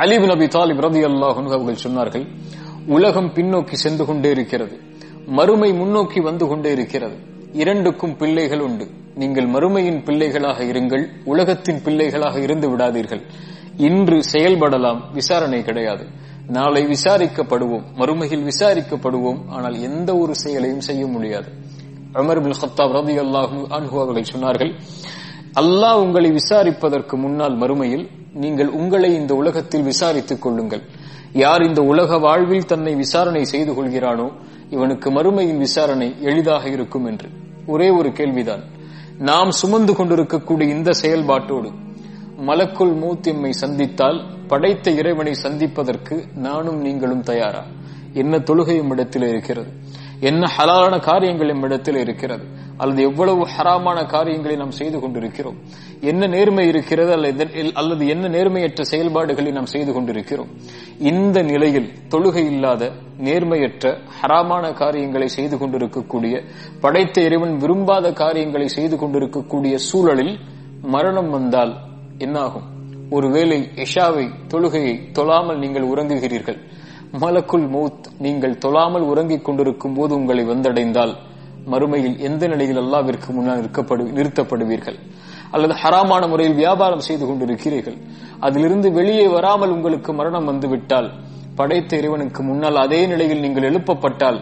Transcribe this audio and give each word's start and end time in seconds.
அலிபு 0.00 0.26
நபி 0.26 0.46
தாலிப் 0.46 0.80
ரதி 0.84 1.00
அல்லாஹ் 1.08 1.38
அவர்கள் 1.56 1.82
சொன்னார்கள் 1.84 2.24
உலகம் 2.86 3.32
பின்னோக்கி 3.34 3.72
சென்று 3.72 4.04
கொண்டே 4.04 4.30
இருக்கிறது 4.30 4.80
மறுமை 5.26 5.72
முன்னோக்கி 5.72 6.20
வந்து 6.20 6.46
கொண்டே 6.46 6.70
இருக்கிறது. 6.70 7.16
இரண்டுக்கும் 7.52 8.16
பிள்ளைகள் 8.16 8.60
உண்டு. 8.60 8.86
நீங்கள் 9.14 9.48
மறுமையின் 9.48 10.04
பிள்ளைகளாக 10.04 10.64
இருங்கள் 10.64 11.04
உலகத்தின் 11.24 11.82
பிள்ளைகளாக 11.82 12.40
இருந்து 12.40 12.76
விடாதீர்கள். 12.76 13.22
இன்று 13.76 14.20
செயல்படலாம் 14.32 15.00
விசாரணை 15.12 15.62
கிடையாது. 15.62 16.06
நாளை 16.46 16.82
விசாரிக்கப்படுவோம் 16.86 17.84
மறுமையில் 17.94 18.48
விசாரிக்கப்படுவோம் 18.50 19.40
ஆனால் 19.48 19.80
எந்த 19.80 20.16
ஒரு 20.16 20.34
செயலையும் 20.34 20.80
செய்ய 20.80 21.06
முடியாது. 21.06 21.50
அமர் 22.12 22.42
பின் 22.42 22.58
ஹத்தாப் 22.62 22.94
ரதி 22.98 23.16
அல்லாஹு 23.26 23.58
அன்ஹு 23.70 23.96
அவர்கள் 24.00 24.30
சொன்னார்கள் 24.32 24.72
அல்லாஹ் 25.54 25.94
உங்களை 25.94 26.30
விசாரிப்பதற்கு 26.30 27.16
முன்னால் 27.16 27.58
மறுமையில் 27.58 28.08
நீங்கள் 28.34 28.68
உங்களை 28.68 29.14
இந்த 29.14 29.34
உலகத்தில் 29.34 29.82
விசாரித்துக் 29.82 30.38
கொள்ளுங்கள். 30.38 30.82
யார் 31.32 31.62
இந்த 31.62 31.82
உலக 31.82 32.18
வாழ்வில் 32.18 32.64
தன்னை 32.64 32.94
விசாரணை 32.94 33.44
செய்து 33.44 33.72
கொள்கிறானோ 33.72 34.32
இவனுக்கு 34.70 35.10
மறுமையின் 35.10 35.58
விசாரணை 35.58 36.14
எளிதாக 36.20 36.68
இருக்கும் 36.68 37.04
என்று. 37.04 37.28
ஒரே 37.66 37.90
ஒரு 37.90 38.12
கேள்விதான். 38.12 38.62
நாம் 39.18 39.50
சுமந்து 39.50 39.94
கொண்டிருக்கக்கூடிய 39.94 40.74
இந்த 40.74 40.90
செயல்பாட்டோடு 41.02 41.72
மலக்குள் 42.36 42.92
மூத்திம்மை 42.92 43.50
சந்தித்தால் 43.50 44.24
படைத்த 44.46 44.90
இறைவனை 44.90 45.34
சந்திப்பதற்கு 45.42 46.24
நானும் 46.34 46.80
நீங்களும் 46.80 47.22
தயாரா? 47.22 47.64
என்ன 48.12 48.38
தொழுகையும் 48.38 48.90
இடத்தில் 48.90 49.22
இருக்கிறது. 49.22 49.70
என்ன 50.20 50.46
ஹலாலான 50.58 51.00
காரியங்கள் 51.00 51.60
இடத்தில் 51.60 51.96
இருக்கிறது? 51.96 52.44
அல்லது 52.76 53.02
எவ்வளவு 53.02 53.46
ஹராமான 53.46 54.06
காரியங்களை 54.06 54.56
நாம் 54.56 54.70
செய்து 54.70 55.00
கொண்டிருக்கிறோம்? 55.00 55.56
என்ன 56.00 56.26
நேர்மை 56.26 56.66
இருக்கிறது 56.66 57.12
அல்லது 57.12 57.72
அல்லது 57.74 58.08
என்ன 58.08 58.28
நேர்மையற்ற 58.28 58.80
செயல்பாடுகளை 58.80 59.50
நாம் 59.50 59.66
செய்து 59.66 59.92
கொண்டிருக்கிறோம்? 59.92 60.50
இந்த 60.98 61.42
நிலையில் 61.42 61.92
தொழுகை 62.08 62.44
இல்லாத 62.46 62.92
நேர்மையற்ற 63.18 63.96
ஹராமான 64.20 64.72
காரியங்களை 64.72 65.28
செய்து 65.28 65.58
கொண்டிருக்கக்கூடிய 65.58 66.42
படைத்த 66.80 67.20
இறைவன் 67.20 67.56
விரும்பாத 67.56 68.12
காரியங்களை 68.12 68.68
செய்து 68.68 68.98
கொண்டிருக்கக்கூடிய 68.98 69.78
சூழலில் 69.78 70.38
மரணம் 70.82 71.30
வந்தால் 71.30 71.76
என்னாகும்? 72.18 72.68
ஒருவேளை 73.10 73.68
இஷாவை 73.74 74.30
தொழுகையை 74.48 75.12
தொழாமல் 75.12 75.58
நீங்கள் 75.58 75.88
உறங்குகிறீர்கள். 75.88 76.58
மலக்குள் 77.18 77.64
மௌத் 77.68 78.04
நீங்கள் 78.18 78.58
தொழாமல் 78.58 79.02
உறங்கிக் 79.02 79.44
கொண்டிருக்கும் 79.44 79.94
போது 79.94 80.14
உங்களை 80.14 80.44
வந்தடைந்தால் 80.44 81.14
மறுமையில் 81.66 82.18
எந்த 82.18 82.46
நிலையில் 82.46 82.76
அல்லாவிற்கு 82.76 83.28
முன்னால் 83.28 83.60
நிற்கப்படு 83.60 84.02
நிறுத்தப்படுவீர்கள்? 84.18 84.98
அல்லது 85.50 85.74
ஹராமான 85.82 86.28
முறையில் 86.28 86.54
வியாபாரம் 86.54 86.98
செய்து 86.98 87.26
கொண்டிருக்கிறீர்கள்? 87.26 87.96
அதிலிருந்து 88.40 88.92
வெளியே 88.92 89.28
வராமல் 89.28 89.70
உங்களுக்கு 89.70 90.12
மரணம் 90.12 90.44
வந்துவிட்டால் 90.44 91.10
படைத்த 91.54 91.96
இறைவனுக்கு 91.96 92.42
முன்னால் 92.42 92.76
அதே 92.76 93.06
நிலையில் 93.06 93.40
நீங்கள் 93.40 93.68
எழுப்பப்பட்டால் 93.70 94.40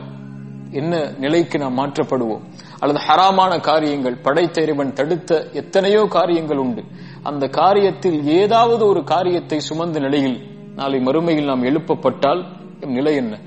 என்ன 0.71 1.11
நிலைக்கு 1.19 1.59
நாம் 1.59 1.79
மாற்றப்படுவோம்? 1.79 2.45
அல்லது 2.79 3.01
ஹராமான 3.09 3.61
காரியங்கள் 3.61 4.15
படைத்த 4.15 4.61
இறைவன் 4.61 4.93
தடுத்த 4.93 5.49
எத்தனையோ 5.53 6.07
காரியங்கள் 6.07 6.57
உண்டு. 6.57 6.85
அந்த 7.23 7.47
காரியத்தில் 7.47 8.23
ஏதாவது 8.23 8.87
ஒரு 8.87 9.05
காரியத்தை 9.05 9.61
சுமந்த 9.71 10.01
நிலையில் 10.01 10.39
நாளை 10.75 11.01
மறுமையில் 11.01 11.45
நாம் 11.45 11.63
எழுப்பப்பட்டால் 11.63 12.47
நிலை 12.87 13.15
என்ன? 13.15 13.39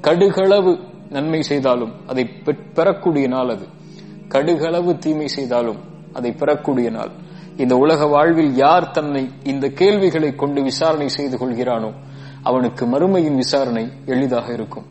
கடுகளவு 0.00 0.80
நன்மை 1.10 1.42
செய்தாலும் 1.42 1.92
அதை 2.06 2.26
பெறக்கூடிய 2.26 3.28
நாள் 3.28 3.48
அது. 3.48 3.66
கடுகளவு 4.28 4.98
தீமை 4.98 5.28
செய்தாலும் 5.28 5.76
அதை 6.12 6.32
பெறக்கூடிய 6.32 6.90
நாள். 6.90 7.10
இந்த 7.56 7.76
உலக 7.76 8.06
வாழ்வில் 8.06 8.54
யார் 8.54 8.90
தன்னை 8.90 9.28
இந்த 9.42 9.68
கேள்விகளை 9.68 10.34
கொண்டு 10.34 10.62
விசாரணை 10.62 11.08
செய்து 11.08 11.36
கொள்கிறானோ 11.36 11.92
அவனுக்கு 12.42 12.86
மறுமையின் 12.86 13.36
விசாரணை 13.36 13.88
எளிதாக 14.06 14.52
இருக்கும். 14.52 14.84